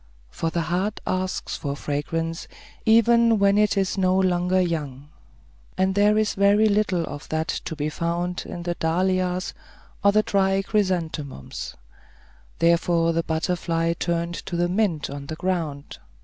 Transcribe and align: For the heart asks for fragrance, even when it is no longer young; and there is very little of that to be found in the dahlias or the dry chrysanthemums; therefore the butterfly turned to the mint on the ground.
For 0.31 0.49
the 0.49 0.61
heart 0.61 0.99
asks 1.05 1.55
for 1.55 1.75
fragrance, 1.75 2.47
even 2.87 3.37
when 3.37 3.55
it 3.59 3.77
is 3.77 3.99
no 3.99 4.17
longer 4.17 4.59
young; 4.59 5.09
and 5.77 5.93
there 5.93 6.17
is 6.17 6.33
very 6.33 6.67
little 6.67 7.05
of 7.05 7.29
that 7.29 7.49
to 7.65 7.75
be 7.75 7.87
found 7.87 8.41
in 8.47 8.63
the 8.63 8.73
dahlias 8.73 9.53
or 10.03 10.11
the 10.11 10.23
dry 10.23 10.63
chrysanthemums; 10.63 11.75
therefore 12.57 13.13
the 13.13 13.21
butterfly 13.21 13.93
turned 13.93 14.33
to 14.47 14.55
the 14.55 14.67
mint 14.67 15.07
on 15.11 15.27
the 15.27 15.35
ground. 15.35 15.99